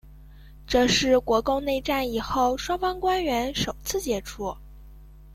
[0.65, 4.57] 这是国共内战以后双方官员首次接触。